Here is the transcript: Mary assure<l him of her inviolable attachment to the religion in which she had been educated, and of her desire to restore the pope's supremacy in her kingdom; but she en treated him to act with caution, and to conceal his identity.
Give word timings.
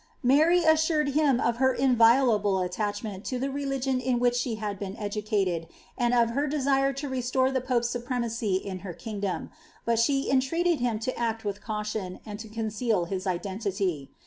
Mary 0.23 0.63
assure<l 0.63 1.11
him 1.13 1.39
of 1.39 1.57
her 1.57 1.71
inviolable 1.71 2.57
attachment 2.59 3.23
to 3.23 3.37
the 3.37 3.51
religion 3.51 3.99
in 3.99 4.17
which 4.17 4.33
she 4.35 4.55
had 4.55 4.79
been 4.79 4.97
educated, 4.97 5.67
and 5.95 6.11
of 6.15 6.31
her 6.31 6.47
desire 6.47 6.91
to 6.91 7.07
restore 7.07 7.51
the 7.51 7.61
pope's 7.61 7.89
supremacy 7.91 8.55
in 8.55 8.79
her 8.79 8.93
kingdom; 8.93 9.51
but 9.85 9.99
she 9.99 10.31
en 10.31 10.39
treated 10.39 10.79
him 10.79 10.97
to 10.97 11.15
act 11.19 11.45
with 11.45 11.61
caution, 11.61 12.19
and 12.25 12.39
to 12.39 12.49
conceal 12.49 13.05
his 13.05 13.27
identity. 13.27 14.09